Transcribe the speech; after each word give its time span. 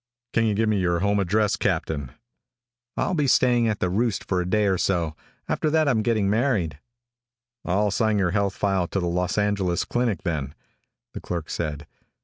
"Can 0.33 0.45
you 0.45 0.55
give 0.55 0.67
me 0.67 0.79
your 0.79 1.01
home 1.01 1.19
address, 1.19 1.55
Captain?" 1.55 2.11
"I'll 2.97 3.13
be 3.13 3.27
staying 3.27 3.67
at 3.67 3.77
the 3.79 3.87
Roost 3.91 4.23
for 4.23 4.41
a 4.41 4.49
day 4.49 4.65
or 4.65 4.79
so. 4.79 5.15
After 5.47 5.69
that 5.69 5.87
I'm 5.87 6.01
getting 6.01 6.27
married." 6.27 6.79
"I'll 7.63 7.89
assign 7.89 8.17
your 8.17 8.31
health 8.31 8.55
file 8.55 8.87
to 8.87 8.99
the 8.99 9.05
Los 9.05 9.37
Angeles 9.37 9.85
Clinic 9.85 10.23
then," 10.23 10.55
the 11.13 11.21
clerk 11.21 11.51
said. 11.51 11.85